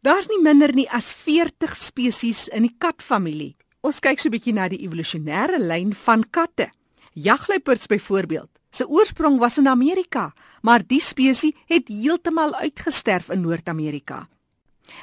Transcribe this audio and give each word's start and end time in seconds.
Daar's 0.00 0.30
nie 0.32 0.40
minder 0.40 0.72
nie 0.72 0.86
as 0.88 1.10
40 1.12 1.74
spesies 1.76 2.46
in 2.48 2.64
die 2.64 2.72
katfamilie. 2.80 3.52
Ons 3.84 4.00
kyk 4.00 4.20
so 4.20 4.28
'n 4.28 4.32
bietjie 4.32 4.54
na 4.54 4.68
die 4.68 4.80
evolusionêre 4.80 5.58
lyn 5.58 5.92
van 5.92 6.24
katte. 6.24 6.70
Jagluiperds 7.12 7.86
byvoorbeeld. 7.86 8.48
Se 8.70 8.88
oorsprong 8.88 9.38
was 9.38 9.58
in 9.58 9.68
Amerika, 9.68 10.32
maar 10.62 10.80
die 10.86 11.00
spesies 11.00 11.52
het 11.66 11.88
heeltemal 11.88 12.54
uitgesterf 12.54 13.28
in 13.28 13.42
Noord-Amerika. 13.42 14.28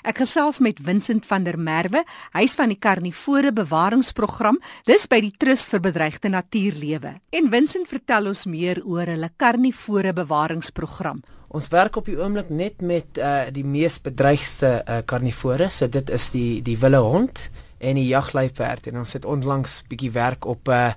Ek 0.04 0.18
gesels 0.18 0.60
met 0.60 0.80
Vincent 0.84 1.26
van 1.26 1.44
der 1.44 1.58
Merwe, 1.60 2.04
hy's 2.34 2.56
van 2.56 2.70
die 2.70 2.80
Karnivore 2.80 3.52
Bewaringsprogram, 3.52 4.58
dis 4.86 5.08
by 5.08 5.22
die 5.22 5.32
Trust 5.32 5.70
vir 5.70 5.80
Bedreigde 5.80 6.30
Natuurlewe. 6.30 7.22
En 7.32 7.52
Vincent 7.52 7.88
vertel 7.88 8.28
ons 8.28 8.46
meer 8.46 8.82
oor 8.84 9.06
hulle 9.06 9.30
Karnivore 9.38 10.14
Bewaringsprogram. 10.14 11.24
Ons 11.58 11.72
werk 11.74 11.96
op 11.98 12.06
die 12.06 12.18
oomblik 12.20 12.52
net 12.54 12.84
met 12.86 13.18
uh 13.18 13.48
die 13.54 13.66
mees 13.66 13.98
bedreigde 14.04 14.70
uh 14.84 15.00
karnivore. 15.10 15.72
So 15.74 15.90
dit 15.90 16.10
is 16.14 16.30
die 16.30 16.62
die 16.62 16.78
wilde 16.78 17.02
hond 17.02 17.40
en 17.82 17.98
die 17.98 18.10
jagluiperd 18.12 18.92
en 18.92 19.00
ons 19.02 19.14
het 19.18 19.26
onlangs 19.26 19.80
bietjie 19.90 20.12
werk 20.14 20.46
op 20.46 20.70
'n 20.70 20.72
uh, 20.72 20.94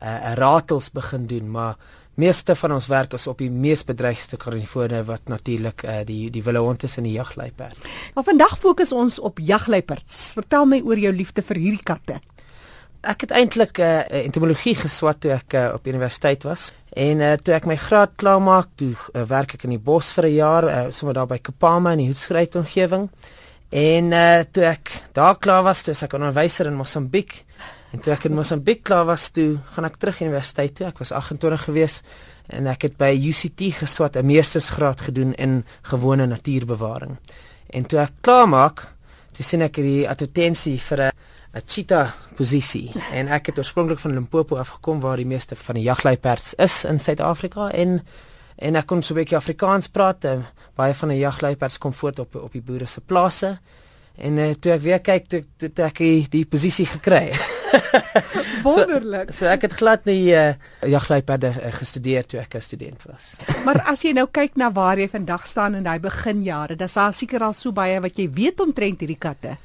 'n 0.00 0.30
uh, 0.30 0.34
ratels 0.38 0.90
begin 0.90 1.26
doen, 1.26 1.50
maar 1.50 1.76
meeste 2.14 2.56
van 2.56 2.72
ons 2.72 2.86
werk 2.86 3.12
is 3.12 3.26
op 3.26 3.38
die 3.38 3.50
mees 3.50 3.84
bedreigde 3.84 4.36
karnivore 4.36 5.04
wat 5.04 5.28
natuurlik 5.28 5.82
uh 5.82 6.00
die 6.04 6.30
die 6.30 6.42
wilde 6.42 6.64
hond 6.64 6.82
is 6.82 6.96
en 6.96 7.04
die 7.04 7.18
jagluiperd. 7.18 7.76
Maar 8.14 8.24
vandag 8.24 8.58
fokus 8.58 8.92
ons 8.92 9.18
op 9.18 9.38
jagluiperds. 9.38 10.32
Vertel 10.32 10.64
my 10.66 10.80
oor 10.84 10.98
jou 10.98 11.12
liefde 11.12 11.42
vir 11.42 11.56
hierdie 11.56 11.84
katte. 11.84 12.20
Ek 13.00 13.20
het 13.20 13.30
eintlik 13.30 13.78
'n 13.78 13.82
uh, 13.82 14.24
entomologie 14.24 14.74
geswat 14.74 15.20
toe 15.20 15.30
ek 15.32 15.52
uh, 15.54 15.70
op 15.74 15.86
universiteit 15.86 16.42
was. 16.42 16.72
En 16.98 17.20
uh, 17.22 17.34
toe 17.38 17.54
ek 17.54 17.66
my 17.70 17.76
graad 17.78 18.16
klaar 18.18 18.40
maak, 18.42 18.72
toe 18.80 18.90
uh, 18.90 19.22
werk 19.30 19.54
ek 19.54 19.68
in 19.68 19.76
die 19.76 19.82
bos 19.82 20.10
vir 20.16 20.26
'n 20.26 20.34
jaar, 20.34 20.64
uh, 20.66 20.78
sommer 20.90 21.14
daar 21.14 21.28
by 21.30 21.38
Kapama 21.38 21.92
in 21.94 22.02
die 22.02 22.08
Hoedskruit 22.08 22.56
omgewing. 22.58 23.06
En 23.70 24.12
uh, 24.12 24.42
toe 24.50 24.64
ek 24.66 24.90
daar 25.14 25.36
klaar 25.38 25.62
was, 25.62 25.82
toe 25.82 25.94
ek 25.94 26.12
'n 26.12 26.22
onderwyser 26.22 26.66
in 26.66 26.74
Mosambiek. 26.74 27.44
En 27.92 28.00
toe 28.00 28.12
ek 28.12 28.24
in 28.24 28.34
Mosambiek 28.34 28.82
klaar 28.82 29.06
was, 29.06 29.30
toe 29.30 29.60
gaan 29.74 29.84
ek 29.84 29.96
terug 29.96 30.20
universiteit 30.20 30.74
toe. 30.74 30.86
Ek 30.86 30.98
was 30.98 31.12
28 31.12 31.64
gewees 31.68 32.02
en 32.48 32.66
ek 32.66 32.82
het 32.82 32.96
by 32.98 33.14
UCT 33.14 33.78
geswat 33.78 34.16
'n 34.16 34.26
meestersgraad 34.26 35.00
gedoen 35.00 35.34
in 35.34 35.64
gewone 35.82 36.26
natuurbewaring. 36.26 37.16
En 37.70 37.86
toe 37.86 38.00
ek 38.00 38.12
klaar 38.20 38.48
maak, 38.48 38.82
toe 39.32 39.44
sien 39.44 39.62
ek 39.62 39.76
hierdie 39.76 40.08
advertensie 40.08 40.80
vir 40.80 40.98
'n 40.98 41.12
'n 41.52 41.62
cheetah 41.66 42.12
posisie. 42.36 42.92
En 43.12 43.28
ek 43.28 43.46
het 43.46 43.58
oorspronklik 43.58 43.98
van 43.98 44.12
Limpopo 44.12 44.56
af 44.56 44.68
gekom 44.68 45.00
waar 45.00 45.16
die 45.16 45.26
meeste 45.26 45.56
van 45.56 45.74
die 45.74 45.84
jagluiperds 45.84 46.54
is 46.54 46.84
in 46.84 47.00
Suid-Afrika 47.00 47.70
en 47.70 48.02
en 48.58 48.76
ek 48.76 48.86
kon 48.86 49.02
so 49.02 49.14
'n 49.14 49.16
bietjie 49.16 49.36
Afrikaans 49.36 49.88
praat. 49.88 50.24
En 50.24 50.46
baie 50.74 50.94
van 50.94 51.08
die 51.08 51.18
jagluiperds 51.18 51.78
kom 51.78 51.92
voort 51.92 52.18
op 52.18 52.34
op 52.34 52.52
die 52.52 52.62
boere 52.62 52.86
se 52.86 53.00
plase. 53.00 53.58
En 54.18 54.38
uh, 54.38 54.50
toe 54.58 54.72
ek 54.72 54.80
weer 54.82 55.00
kyk 55.00 55.28
toe, 55.30 55.44
toe, 55.56 55.68
toe 55.72 55.84
ek 55.84 56.00
die, 56.02 56.26
die 56.28 56.44
posisie 56.46 56.86
gekry. 56.86 57.30
Wonderlik. 58.66 59.30
so, 59.30 59.44
so 59.44 59.46
ek 59.46 59.68
het 59.68 59.76
glad 59.78 60.04
nie 60.04 60.34
uh, 60.34 60.56
jagluiperde 60.82 61.52
uh, 61.54 61.72
gestudeer 61.76 62.26
toe 62.26 62.40
ek 62.40 62.56
'n 62.58 62.60
student 62.60 63.02
was. 63.06 63.36
Maar 63.66 63.84
as 63.86 64.02
jy 64.02 64.12
nou 64.12 64.26
kyk 64.26 64.56
na 64.56 64.72
waar 64.74 64.98
jy 64.98 65.08
vandag 65.08 65.46
staan 65.46 65.78
in 65.78 65.86
daai 65.86 66.00
beginjare, 66.02 66.74
dan 66.76 66.90
is 66.90 66.98
daar 66.98 67.14
seker 67.14 67.46
al 67.46 67.54
so 67.54 67.72
baie 67.72 68.00
wat 68.00 68.18
jy 68.18 68.26
weet 68.30 68.60
omtrent 68.60 69.00
hierdie 69.00 69.20
katte. 69.20 69.56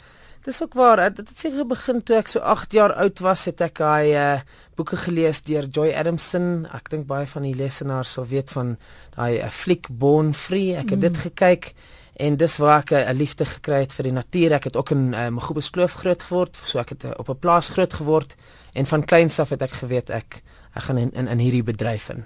Dis 0.44 0.60
ook 0.64 0.74
waar. 0.74 1.14
Dit 1.16 1.30
het 1.30 1.40
seker 1.40 1.64
begin 1.68 2.02
toe 2.04 2.18
ek 2.20 2.28
so 2.28 2.40
8 2.44 2.74
jaar 2.76 2.92
oud 3.00 3.20
was, 3.24 3.46
het 3.48 3.62
ek 3.64 3.80
daai 3.80 4.12
uh, 4.12 4.42
boeke 4.76 4.98
gelees 5.00 5.40
deur 5.48 5.70
Joy 5.72 5.94
Adamson. 5.96 6.66
Ek 6.76 6.90
dink 6.92 7.08
baie 7.08 7.28
van 7.32 7.46
die 7.48 7.54
lesenaars 7.56 8.18
sal 8.18 8.28
weet 8.28 8.52
van 8.52 8.76
daai 9.16 9.40
'n 9.40 9.48
uh, 9.48 9.50
fliek 9.50 9.88
Born 9.88 10.34
Free. 10.34 10.76
Ek 10.76 10.92
het 10.92 11.00
mm. 11.00 11.06
dit 11.08 11.18
gekyk 11.18 11.74
en 12.20 12.36
dis 12.38 12.58
waar 12.60 12.84
ek 12.84 12.92
'n 12.92 13.08
uh, 13.08 13.16
liefde 13.16 13.46
gekry 13.46 13.80
het 13.88 13.94
vir 13.96 14.04
die 14.04 14.18
natuur. 14.20 14.52
Ek 14.60 14.64
het 14.64 14.76
ook 14.76 14.92
in 14.92 15.14
uh, 15.14 15.30
Magubus 15.30 15.70
Kloof 15.70 15.94
groot 16.04 16.24
geword, 16.24 16.60
so 16.66 16.80
ek 16.80 16.90
het 16.90 17.04
uh, 17.04 17.12
op 17.18 17.30
'n 17.30 17.40
plaas 17.40 17.70
groot 17.70 17.94
geword 17.94 18.36
en 18.74 18.86
van 18.86 19.06
kleins 19.06 19.40
af 19.40 19.50
het 19.50 19.62
ek 19.62 19.80
geweet 19.80 20.10
ek 20.10 20.44
ek 20.76 20.84
gaan 20.84 20.98
in 20.98 21.12
in, 21.14 21.28
in 21.28 21.40
hierdie 21.40 21.64
bedryf 21.64 22.10
in. 22.10 22.26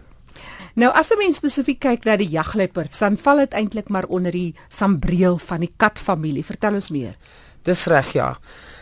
Nou 0.73 0.89
as 0.93 1.13
'n 1.13 1.17
mens 1.17 1.37
spesifiek 1.37 1.79
kyk 1.79 2.05
na 2.05 2.17
die 2.17 2.29
jagluiperd, 2.29 2.99
dan 2.99 3.17
val 3.17 3.37
dit 3.37 3.53
eintlik 3.53 3.89
maar 3.89 4.05
onder 4.05 4.31
die 4.31 4.55
sambreel 4.69 5.37
van 5.37 5.59
die 5.59 5.73
katfamilie. 5.77 6.45
Vertel 6.45 6.73
ons 6.73 6.89
meer. 6.89 7.13
Dis 7.67 7.85
reg 7.91 8.13
ja. 8.15 8.37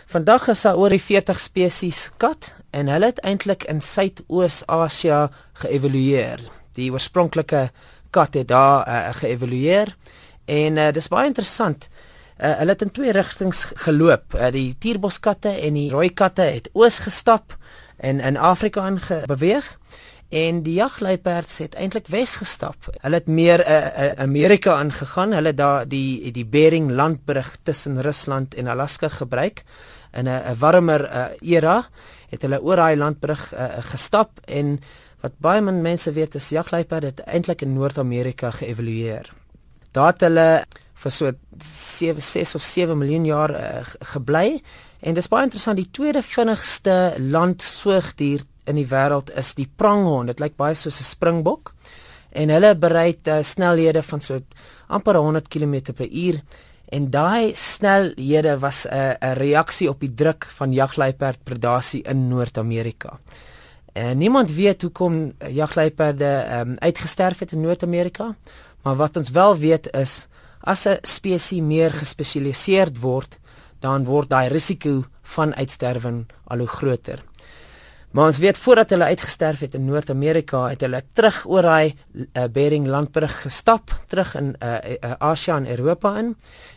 Vandag 0.05 0.43
is 0.47 0.61
daar 0.61 0.77
oor 0.77 0.93
die 0.93 1.01
40 1.01 1.39
spesies 1.41 1.99
kat 2.21 2.51
en 2.69 2.91
hulle 2.93 3.07
het 3.09 3.21
eintlik 3.25 3.63
in 3.71 3.79
Suidoos-Asië 3.81 5.23
geëvolueer. 5.63 6.43
Die 6.77 6.91
oorspronklike 6.93 7.63
kat 8.13 8.37
het 8.37 8.51
daar 8.51 8.85
uh, 8.85 8.99
geëvolueer 9.17 9.89
en 10.45 10.77
uh, 10.77 10.91
dis 10.93 11.09
baie 11.09 11.31
interessant. 11.31 11.87
Uh, 12.37 12.51
hulle 12.59 12.75
het 12.75 12.85
in 12.85 12.93
twee 12.93 13.15
rigtings 13.17 13.63
geloop. 13.87 14.37
Uh, 14.37 14.51
die 14.53 14.75
tierboskatte 14.77 15.55
en 15.65 15.81
die 15.81 15.89
rooi 15.89 16.11
katte 16.13 16.45
het 16.45 16.69
oos 16.77 17.01
gestap 17.07 17.57
en 17.97 18.21
in 18.21 18.37
Afrika 18.37 18.85
ingebeweeg 18.85 19.71
en 20.35 20.61
die 20.65 20.75
jagluiperds 20.81 21.61
het 21.63 21.75
eintlik 21.79 22.09
wes 22.11 22.35
gestap. 22.41 22.89
Hulle 22.99 23.21
het 23.21 23.27
meer 23.31 23.61
uh, 23.63 23.75
uh, 23.75 24.07
Amerika 24.25 24.73
aangegaan. 24.75 25.31
Hulle 25.37 25.53
daar 25.55 25.87
die 25.87 26.31
die 26.35 26.45
Bering 26.45 26.89
landbrug 26.91 27.53
tussen 27.63 28.01
Rusland 28.03 28.55
en 28.59 28.67
Alaska 28.67 29.09
gebruik 29.09 29.63
in 30.11 30.27
'n 30.27 30.41
'n 30.51 30.57
warmer 30.59 31.01
uh, 31.07 31.25
era 31.41 31.87
het 32.29 32.41
hulle 32.41 32.61
oor 32.61 32.75
daai 32.75 32.95
landbrug 32.95 33.53
uh, 33.53 33.79
gestap 33.79 34.39
en 34.45 34.79
wat 35.21 35.39
baie 35.39 35.61
min 35.61 35.81
mense 35.81 36.11
weet 36.11 36.35
is 36.35 36.49
jagluiperd 36.49 37.03
het 37.03 37.19
eintlik 37.19 37.61
in 37.61 37.73
Noord-Amerika 37.73 38.51
geëvolueer. 38.51 39.31
Daar 39.91 40.11
het 40.11 40.21
hulle 40.21 40.65
vir 40.93 41.11
so 41.11 41.31
7 41.59 42.21
6 42.21 42.55
of 42.55 42.63
7 42.63 42.97
miljoen 42.97 43.25
jaar 43.25 43.51
uh, 43.51 43.85
gebly 43.99 44.61
en 44.99 45.13
dis 45.13 45.27
baie 45.27 45.43
interessant 45.43 45.77
die 45.77 45.91
tweede 45.91 46.23
vinnigste 46.23 47.15
landsoogdier 47.19 48.41
in 48.65 48.75
die 48.75 48.87
wêreld 48.89 49.31
is 49.37 49.53
die 49.53 49.69
pranghond. 49.75 50.27
Dit 50.27 50.39
lyk 50.39 50.55
baie 50.57 50.75
soos 50.75 50.99
'n 50.99 51.03
springbok 51.03 51.73
en 52.31 52.49
hulle 52.49 52.75
bereik 52.75 53.27
uh, 53.27 53.41
snelhede 53.43 54.03
van 54.03 54.21
so 54.21 54.41
amper 54.87 55.15
100 55.15 55.47
km/h 55.47 56.41
en 56.85 57.09
daai 57.09 57.55
snelhede 57.55 58.59
was 58.59 58.85
'n 58.85 58.93
uh, 58.93 59.33
reaksie 59.33 59.89
op 59.89 59.99
die 59.99 60.13
druk 60.13 60.45
van 60.57 60.73
jagluiperd 60.73 61.43
predasie 61.43 62.03
in 62.03 62.27
Noord-Amerika. 62.27 63.19
En 63.93 64.17
niemand 64.17 64.51
weet 64.51 64.81
hoekom 64.81 65.33
jagluiperde 65.49 66.47
um, 66.59 66.75
uitgesterf 66.79 67.39
het 67.39 67.51
in 67.51 67.61
Noord-Amerika, 67.61 68.35
maar 68.83 68.95
wat 68.95 69.17
ons 69.17 69.29
wel 69.29 69.57
weet 69.57 69.87
is 69.93 70.27
as 70.59 70.85
'n 70.85 70.97
spesies 71.01 71.61
meer 71.61 71.91
gespesialiseerd 71.91 72.99
word, 72.99 73.37
dan 73.79 74.03
word 74.03 74.29
daai 74.29 74.49
risiko 74.49 75.05
van 75.21 75.55
uitsterwing 75.55 76.25
al 76.43 76.57
hoe 76.57 76.67
groter. 76.67 77.23
Maar 78.15 78.29
ons 78.31 78.37
weet 78.39 78.57
voordat 78.57 78.89
hulle 78.89 79.03
uitgesterf 79.11 79.59
het 79.59 79.73
in 79.75 79.85
Noord-Amerika, 79.85 80.61
het 80.71 80.85
hulle 80.85 81.01
terug 81.13 81.41
oor 81.51 81.65
daai 81.67 81.95
uh, 82.15 82.45
Bering 82.47 82.85
landbrug 82.87 83.41
gestap, 83.41 83.91
terug 84.07 84.29
in 84.39 84.53
uh, 84.63 84.77
uh, 84.93 85.17
Asië 85.19 85.51
en 85.51 85.67
Europa 85.67 86.13
in. 86.21 86.29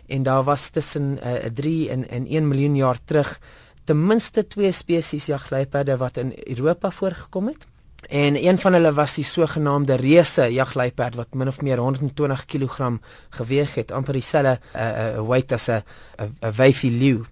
En 0.06 0.22
daar 0.26 0.42
was 0.42 0.68
tussen 0.74 1.20
uh, 1.22 1.46
3 1.54 1.90
en, 1.90 2.08
en 2.08 2.26
1 2.26 2.48
miljoen 2.48 2.76
jaar 2.76 2.98
terug 3.04 3.38
ten 3.84 4.06
minste 4.06 4.46
twee 4.46 4.72
spesies 4.72 5.26
jagluiperde 5.30 5.96
wat 5.96 6.16
in 6.16 6.32
Europa 6.44 6.90
voorgekom 6.90 7.46
het. 7.46 7.66
En 8.08 8.34
een 8.44 8.58
van 8.58 8.72
hulle 8.72 8.92
was 8.92 9.14
die 9.14 9.24
sogenaamde 9.24 9.94
reuse 9.94 10.52
jagluiperd 10.52 11.14
wat 11.14 11.34
min 11.34 11.48
of 11.48 11.60
meer 11.60 11.78
120 11.78 12.44
kg 12.44 12.98
geweg 13.30 13.74
het, 13.74 13.92
amper 13.92 14.18
dieselfde 14.18 14.58
uh, 14.74 14.82
uh, 14.82 15.22
weight 15.28 15.52
as 15.52 15.70
'n 15.70 15.82
'n 16.18 16.52
wyfie 16.56 16.90
leeu. 16.90 17.22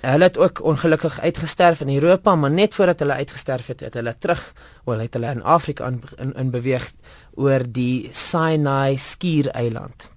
Hulle 0.00 0.24
het 0.24 0.38
ook 0.38 0.62
ongelukkig 0.64 1.20
uitgesterf 1.20 1.80
in 1.80 1.94
Europa, 1.94 2.34
maar 2.34 2.50
net 2.50 2.74
voordat 2.74 2.98
hulle 2.98 3.12
uitgesterf 3.12 3.66
het, 3.66 3.80
het 3.80 3.94
hulle 3.94 4.14
terug, 4.18 4.52
wel 4.84 4.98
het 4.98 5.14
hulle 5.14 5.30
in 5.30 5.42
Afrika 5.42 5.86
in, 5.86 6.00
in, 6.16 6.32
in 6.34 6.50
beweeg 6.50 6.92
oor 7.34 7.66
die 7.68 8.08
Sinai 8.12 8.96
skiereiland. 8.96 10.10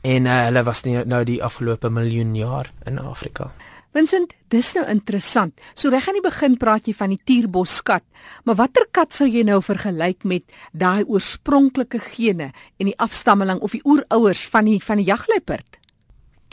En 0.00 0.28
uh, 0.28 0.44
hulle 0.44 0.62
was 0.62 0.84
nie, 0.84 0.98
nou 1.04 1.24
die 1.24 1.42
afgelope 1.44 1.90
miljoen 1.90 2.34
jaar 2.36 2.72
in 2.84 3.00
Afrika. 3.00 3.50
Vincent, 3.96 4.36
dis 4.52 4.68
nou 4.76 4.84
interessant. 4.86 5.56
So 5.74 5.90
reg 5.90 6.06
aan 6.08 6.20
die 6.20 6.22
begin 6.22 6.54
praat 6.60 6.86
jy 6.86 6.94
van 6.94 7.10
die 7.10 7.22
tierboskat, 7.26 8.04
maar 8.44 8.60
watter 8.60 8.86
kat 8.92 9.16
sou 9.16 9.26
jy 9.26 9.42
nou 9.48 9.58
vergelyk 9.64 10.22
met 10.22 10.44
daai 10.70 11.02
oorspronklike 11.08 11.98
gene 12.12 12.52
en 12.78 12.92
die 12.92 12.98
afstammeling 13.02 13.58
of 13.64 13.74
die 13.74 13.82
oerouers 13.82 14.44
van 14.52 14.70
die 14.70 14.78
van 14.84 15.02
die 15.02 15.08
jagluiperd? 15.08 15.79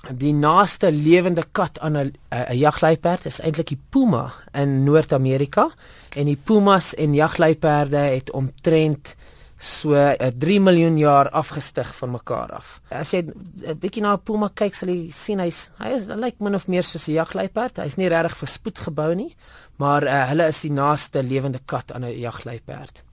Die 0.05 0.33
naaste 0.33 0.91
lewende 0.91 1.43
kat 1.51 1.79
aan 1.79 1.97
'n 1.97 2.13
'n 2.31 2.57
jagluiperd 2.57 3.25
is 3.25 3.39
eintlik 3.39 3.67
die 3.67 3.81
puma 3.89 4.33
in 4.53 4.83
Noord-Amerika 4.83 5.71
en 6.15 6.25
die 6.25 6.39
pumas 6.43 6.93
en 6.93 7.13
jagluiperde 7.13 7.97
het 7.97 8.31
omtrent 8.31 9.15
so 9.57 9.93
'n 9.95 10.37
3 10.37 10.59
miljoen 10.59 10.97
jaar 10.97 11.29
afgestig 11.29 11.95
van 11.95 12.11
mekaar 12.11 12.51
af. 12.51 12.81
As 12.89 13.11
jy 13.11 13.21
'n 13.21 13.77
bietjie 13.79 14.01
na 14.01 14.13
'n 14.13 14.23
puma 14.23 14.49
kyk, 14.53 14.75
sal 14.75 14.89
jy 14.89 15.09
sien 15.11 15.39
hy's 15.39 15.69
hy 15.79 15.89
is 15.89 16.07
hy 16.07 16.15
lyk 16.15 16.39
min 16.39 16.55
of 16.55 16.67
meer 16.67 16.83
soos 16.83 17.07
'n 17.07 17.13
jagluiperd. 17.13 17.77
Hy's 17.77 17.97
nie 17.97 18.07
regtig 18.09 18.37
vir 18.37 18.47
spoed 18.47 18.79
gebou 18.79 19.15
nie, 19.15 19.35
maar 19.77 20.03
uh, 20.03 20.27
hulle 20.29 20.47
is 20.47 20.61
die 20.61 20.71
naaste 20.71 21.23
lewende 21.23 21.59
kat 21.65 21.91
aan 21.91 22.03
'n 22.03 22.19
jagluiperd. 22.19 23.03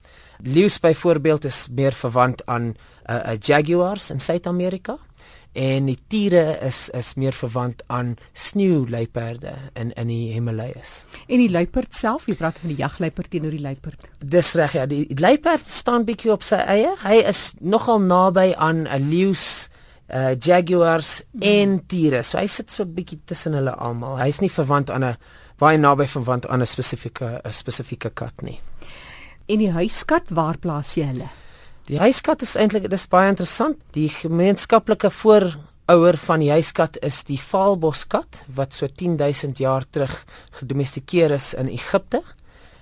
Leeu's 0.43 0.79
byvoorbeeld 0.79 1.45
is 1.45 1.67
meer 1.71 1.93
verwant 1.93 2.45
aan 2.45 2.63
'n 2.63 2.77
uh, 3.09 3.15
uh, 3.15 3.37
jaguars 3.39 4.11
in 4.11 4.19
Suid-Amerika 4.19 4.97
en 5.55 5.87
die 5.87 5.97
tiere 6.11 6.57
is 6.67 6.89
is 6.93 7.13
meer 7.15 7.35
verwant 7.35 7.83
aan 7.87 8.15
sneeuluiperde 8.33 9.53
in 9.73 9.93
in 9.95 10.07
die 10.11 10.33
Himalajas. 10.33 11.05
En 11.27 11.39
die 11.39 11.49
luiperd 11.49 11.95
self, 11.95 12.27
jy 12.27 12.35
praat 12.35 12.59
van 12.59 12.73
die 12.73 12.79
jagluiperd 12.81 13.29
teenoor 13.31 13.55
die 13.55 13.63
luiperd. 13.63 14.09
Dis 14.19 14.53
reg 14.59 14.75
ja, 14.75 14.85
die, 14.85 15.05
die 15.07 15.19
luiperd 15.19 15.67
staan 15.67 16.05
bietjie 16.05 16.33
op 16.35 16.43
sy 16.43 16.59
eie. 16.59 16.91
Hy 17.03 17.21
is 17.23 17.47
nogal 17.59 18.03
naby 18.03 18.51
aan 18.57 18.85
'n 18.87 19.09
leeu's 19.09 19.69
uh 20.13 20.35
jaguars 20.37 21.23
mm. 21.31 21.41
en 21.41 21.79
tiere. 21.87 22.23
So 22.23 22.37
hy 22.37 22.47
sit 22.47 22.69
so 22.69 22.85
bietjie 22.85 23.21
tussen 23.25 23.53
hulle 23.53 23.73
almal. 23.73 24.19
Hy's 24.19 24.41
nie 24.41 24.51
verwant 24.51 24.89
aan 24.89 25.03
'n 25.03 25.17
baie 25.57 25.77
naby 25.77 26.05
verwant 26.05 26.47
aan 26.47 26.61
'n 26.61 26.67
spesifieke 26.67 27.41
'n 27.43 27.53
spesifieke 27.53 28.09
kat 28.09 28.41
nie. 28.41 28.59
En 29.47 29.57
die 29.57 29.71
huiskat, 29.71 30.29
waar 30.29 30.57
plaas 30.57 30.95
jy 30.95 31.05
hulle? 31.05 31.29
Die 31.85 31.99
huiskat 32.01 32.41
is 32.41 32.55
eintlik 32.57 32.87
dis 32.89 33.03
baie 33.05 33.29
interessant. 33.29 33.77
Die 33.93 34.07
gemeenskaplike 34.09 35.11
voorouer 35.13 36.17
van 36.17 36.41
die 36.41 36.49
huiskat 36.49 36.97
is 37.05 37.19
die 37.27 37.37
Vaalboskat 37.37 38.41
wat 38.57 38.73
so 38.73 38.89
10000 38.89 39.61
jaar 39.61 39.85
terug 39.93 40.15
gedomestikeer 40.57 41.35
is 41.37 41.51
in 41.53 41.69
Egipte. 41.69 42.23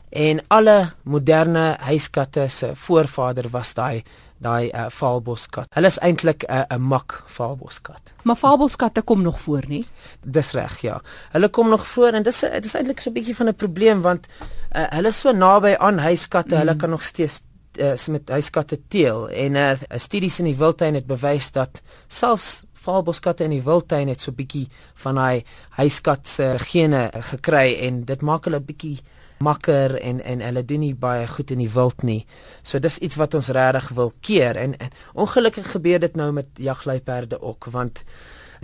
En 0.10 0.40
alle 0.48 0.94
moderne 1.04 1.74
huiskatte 1.84 2.48
se 2.48 2.72
voorvader 2.86 3.52
was 3.52 3.76
daai 3.76 4.06
daai 4.44 4.72
uh, 4.72 4.88
Vaalboskat. 4.92 5.68
Hulle 5.76 5.88
is 5.88 6.00
eintlik 6.00 6.44
'n 6.48 6.64
uh, 6.64 6.78
'n 6.78 6.82
mak 6.82 7.24
Vaalboskat. 7.28 8.16
Maar 8.24 8.36
Vaalboskatte 8.36 9.02
kom 9.02 9.22
nog 9.22 9.40
voor, 9.40 9.64
nie? 9.68 9.86
Dis 10.22 10.52
reg, 10.52 10.80
ja. 10.82 11.02
Hulle 11.32 11.50
kom 11.50 11.70
nog 11.70 11.88
voor 11.88 12.12
en 12.12 12.24
dis 12.24 12.40
dis 12.40 12.74
eintlik 12.74 13.00
so 13.00 13.10
'n 13.10 13.14
bietjie 13.14 13.36
van 13.36 13.48
'n 13.48 13.56
probleem 13.56 14.02
want 14.02 14.28
uh, 14.76 14.88
hulle 14.96 15.08
is 15.08 15.20
so 15.20 15.32
naby 15.32 15.76
aan 15.78 15.98
huiskatte, 16.00 16.56
mm. 16.56 16.60
hulle 16.60 16.76
kan 16.76 16.90
nog 16.90 17.04
steeds 17.04 17.42
uh, 17.80 18.08
met 18.08 18.30
huiskatte 18.30 18.80
teel 18.88 19.30
en 19.30 19.52
'n 19.52 19.56
uh, 19.56 19.98
studies 19.98 20.40
in 20.40 20.46
die 20.46 20.58
wildtuin 20.58 20.94
het 20.94 21.08
bewys 21.08 21.52
dat 21.52 21.81
selfs 22.08 22.64
Vaalboskatte 22.84 23.44
in 23.44 23.50
die 23.56 23.64
wildtuin 23.64 24.08
het 24.08 24.22
so 24.22 24.31
'n 24.31 24.36
bietjie 24.36 24.68
van 24.94 25.16
daai 25.16 25.44
huiskat 25.70 26.28
se 26.28 26.56
gene 26.58 27.12
gekry 27.31 27.78
en 27.80 28.06
dit 28.06 28.22
maak 28.22 28.46
hulle 28.46 28.60
'n 28.60 28.66
bietjie 28.66 29.00
makker 29.40 29.96
en 30.00 30.22
en 30.24 30.42
hulle 30.42 30.66
doen 30.66 30.80
nie 30.80 30.96
baie 30.96 31.28
goed 31.28 31.52
in 31.52 31.58
die 31.58 31.74
wild 31.74 32.04
nie. 32.04 32.25
So 32.64 32.80
dis 32.80 32.98
iets 32.98 33.16
wat 33.16 33.34
ons 33.34 33.48
regtig 33.48 33.90
wil 33.98 34.14
keer 34.20 34.56
en, 34.56 34.78
en 34.78 34.90
ongelukkig 35.14 35.72
gebeur 35.72 36.00
dit 36.00 36.16
nou 36.16 36.31
met 36.31 36.48
jagluiperde 36.54 37.42
ook 37.42 37.66
want 37.72 38.04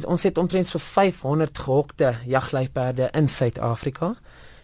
ons 0.06 0.23
het 0.23 0.38
omtrent 0.38 0.67
so 0.67 0.79
500 0.79 1.57
gehokte 1.57 2.13
jagluiperde 2.25 3.09
in 3.11 3.27
Suid-Afrika 3.27 4.15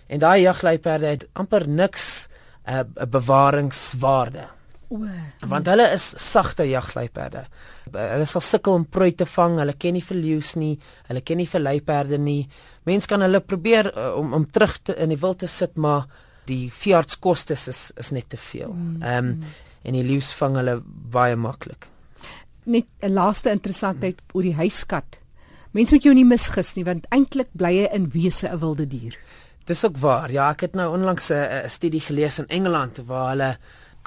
en 0.08 0.20
daai 0.20 0.42
jagluiperde 0.42 1.06
het 1.06 1.28
amper 1.34 1.68
niks 1.70 2.28
'n 2.66 2.74
uh, 2.74 2.80
eh, 2.80 3.08
bewaringswaarde. 3.08 4.48
O. 4.88 5.02
Want 5.48 5.68
hulle 5.68 5.88
is 5.94 6.14
sagte 6.32 6.64
jagluiperde. 6.70 7.46
Hulle 7.92 8.26
sal 8.26 8.42
sukkel 8.42 8.74
om 8.74 8.86
prooi 8.86 9.16
te 9.16 9.26
vang. 9.26 9.58
Hulle 9.60 9.74
ken 9.74 9.94
nie 9.98 10.04
vir 10.06 10.18
leeu's 10.18 10.54
nie. 10.56 10.76
Hulle 11.08 11.22
ken 11.26 11.38
nie 11.42 11.50
vir 11.50 11.62
luiperde 11.62 12.20
nie. 12.22 12.48
Mense 12.86 13.10
kan 13.10 13.22
hulle 13.26 13.42
probeer 13.42 13.90
uh, 13.92 14.14
om 14.20 14.34
om 14.34 14.46
terug 14.46 14.78
te, 14.84 14.96
in 15.02 15.10
die 15.10 15.20
wild 15.22 15.42
te 15.42 15.50
sit, 15.50 15.78
maar 15.78 16.06
die 16.46 16.70
veeartskoste 16.72 17.58
is 17.58 17.92
is 17.98 18.12
net 18.12 18.30
te 18.30 18.38
veel. 18.38 18.74
Mm, 18.74 19.02
ehm 19.02 19.18
um, 19.18 19.32
mm. 19.36 19.54
en 19.86 19.94
die 19.94 20.04
leeu's 20.04 20.32
vang 20.34 20.56
hulle 20.58 20.80
baie 21.14 21.36
maklik. 21.36 21.90
Net 22.66 22.86
'n 23.02 23.14
laaste 23.14 23.52
interessantheid 23.52 24.22
oor 24.34 24.42
die 24.42 24.58
huiskat. 24.58 25.20
Mense 25.72 25.94
moet 25.96 26.04
jou 26.04 26.14
nie 26.14 26.26
misgis 26.26 26.76
nie 26.76 26.86
want 26.86 27.06
eintlik 27.12 27.50
bly 27.54 27.74
hy 27.82 27.90
in 27.94 28.10
wese 28.14 28.48
'n 28.50 28.60
wilde 28.60 28.88
dier. 28.88 29.18
Dis 29.66 29.86
ook 29.86 29.98
waar. 29.98 30.32
Ja, 30.32 30.50
ek 30.54 30.68
het 30.68 30.76
nou 30.78 30.92
onlangs 30.94 31.32
'n 31.34 31.70
studie 31.70 32.02
gelees 32.02 32.40
in 32.40 32.48
Engeland 32.48 33.02
waar 33.06 33.30
hulle 33.30 33.58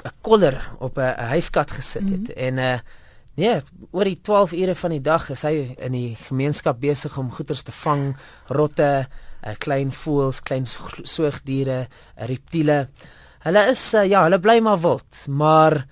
'n 0.04 0.12
koller 0.20 0.70
op 0.78 0.98
'n 0.98 1.18
huiskat 1.34 1.70
gesit 1.70 2.10
het 2.10 2.28
mm 2.28 2.34
-hmm. 2.34 2.46
en 2.46 2.56
uh, 2.56 2.78
nee, 3.34 3.60
oor 3.90 4.04
die 4.04 4.20
12 4.22 4.52
ure 4.52 4.74
van 4.74 4.90
die 4.90 5.00
dag 5.00 5.30
is 5.30 5.42
hy 5.42 5.74
in 5.78 5.92
die 5.92 6.16
gemeenskap 6.26 6.80
besig 6.80 7.18
om 7.18 7.32
goeders 7.32 7.62
te 7.62 7.72
vang, 7.72 8.16
rotte, 8.46 9.08
uh, 9.46 9.52
klein 9.58 9.92
voëls, 9.92 10.42
klein 10.42 10.66
soogdiere, 11.02 11.86
reptiele. 12.14 12.88
Hulle 13.38 13.68
is 13.68 13.94
uh, 13.94 14.04
ja, 14.04 14.22
hulle 14.22 14.40
bly 14.40 14.60
maar 14.60 14.80
wild, 14.80 15.26
maar 15.26 15.86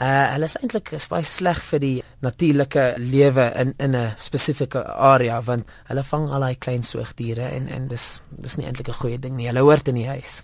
uh 0.00 0.26
hulle 0.32 0.48
is 0.48 0.56
eintlik 0.56 0.94
baie 1.12 1.24
sleg 1.28 1.58
vir 1.66 1.80
die 1.82 1.96
natuurlike 2.24 2.84
lewe 2.98 3.50
in 3.62 3.74
in 3.78 3.96
'n 3.96 4.14
spesifieke 4.18 4.80
area 4.86 5.40
want 5.44 5.66
hulle 5.88 6.04
vang 6.12 6.30
al 6.30 6.40
daai 6.40 6.56
klein 6.56 6.82
soogdiere 6.82 7.50
en 7.56 7.68
en 7.68 7.88
dis 7.88 8.22
dis 8.30 8.56
nie 8.56 8.66
eintlik 8.66 8.88
'n 8.88 9.00
goeie 9.02 9.18
ding 9.18 9.36
nie. 9.36 9.46
Hulle 9.46 9.60
hoort 9.60 9.88
in 9.88 9.94
die 9.94 10.08
huis. 10.08 10.42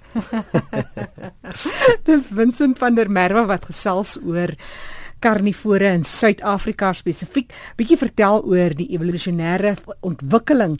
dis 2.08 2.29
Vincent 2.29 2.79
van 2.79 2.94
der 2.94 3.08
Merwe 3.08 3.47
wat 3.47 3.64
gesels 3.64 4.19
oor 4.23 4.55
karnivore 5.20 5.88
in 5.94 6.05
Suid-Afrika 6.05 6.93
spesifiek. 6.93 7.53
Bietjie 7.76 7.97
vertel 7.97 8.44
oor 8.44 8.76
die 8.76 8.91
evolusionêre 8.93 9.76
ontwikkeling 10.00 10.79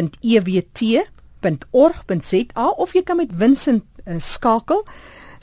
of 2.85 2.93
jy 2.93 3.03
kan 3.03 3.17
met 3.19 3.31
Vincent 3.33 3.85
uh, 4.05 4.19
skakel. 4.19 4.81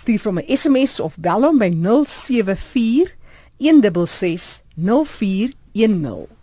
Stuur 0.01 0.21
vir 0.27 0.35
my 0.39 0.45
SMS 0.49 1.01
of 1.03 1.19
bel 1.21 1.43
hom 1.49 1.59
by 1.61 1.71
074 1.75 3.17
166 3.61 4.63
0410. 4.79 6.40